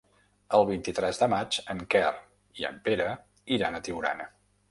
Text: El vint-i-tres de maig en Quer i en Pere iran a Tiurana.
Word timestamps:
El 0.59 0.63
vint-i-tres 0.69 1.19
de 1.23 1.27
maig 1.33 1.59
en 1.75 1.83
Quer 1.95 2.01
i 2.61 2.67
en 2.71 2.81
Pere 2.87 3.09
iran 3.59 3.77
a 3.77 3.83
Tiurana. 3.89 4.27